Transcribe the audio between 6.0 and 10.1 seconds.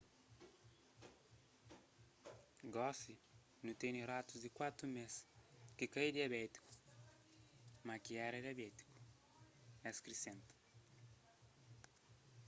é diabétiku ma ki éra diabétiku el